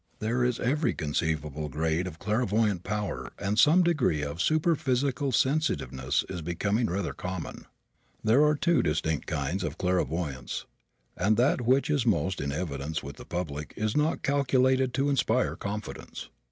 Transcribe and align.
There 0.17 0.43
is 0.43 0.59
every 0.59 0.95
conceivable 0.95 1.69
grade 1.69 2.07
of 2.07 2.17
clairvoyant 2.17 2.81
power 2.81 3.31
and 3.37 3.59
some 3.59 3.83
degree 3.83 4.23
of 4.23 4.41
superphysical 4.41 5.31
sensitiveness 5.31 6.25
is 6.27 6.41
becoming 6.41 6.87
rather 6.87 7.13
common. 7.13 7.65
There 8.23 8.43
are 8.43 8.55
two 8.55 8.81
distinct 8.81 9.27
kinds 9.27 9.63
of 9.63 9.77
clairvoyance 9.77 10.65
and 11.15 11.37
that 11.37 11.61
which 11.61 11.91
is 11.91 12.07
most 12.07 12.41
in 12.41 12.51
evidence 12.51 13.03
with 13.03 13.17
the 13.17 13.25
public 13.25 13.75
is 13.77 13.95
not 13.95 14.23
calculated 14.23 14.95
to 14.95 15.07
inspire 15.09 15.55
confidence. 15.55 16.29